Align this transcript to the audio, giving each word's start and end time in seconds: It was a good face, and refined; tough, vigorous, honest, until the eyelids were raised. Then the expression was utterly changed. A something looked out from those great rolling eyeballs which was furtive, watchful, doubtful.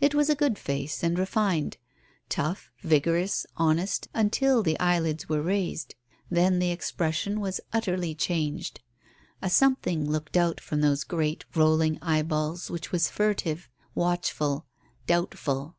It 0.00 0.14
was 0.14 0.30
a 0.30 0.36
good 0.36 0.60
face, 0.60 1.02
and 1.02 1.18
refined; 1.18 1.76
tough, 2.28 2.70
vigorous, 2.82 3.44
honest, 3.56 4.06
until 4.14 4.62
the 4.62 4.78
eyelids 4.78 5.28
were 5.28 5.42
raised. 5.42 5.96
Then 6.30 6.60
the 6.60 6.70
expression 6.70 7.40
was 7.40 7.60
utterly 7.72 8.14
changed. 8.14 8.80
A 9.42 9.50
something 9.50 10.08
looked 10.08 10.36
out 10.36 10.60
from 10.60 10.82
those 10.82 11.02
great 11.02 11.44
rolling 11.56 11.98
eyeballs 12.00 12.70
which 12.70 12.92
was 12.92 13.10
furtive, 13.10 13.68
watchful, 13.92 14.66
doubtful. 15.08 15.76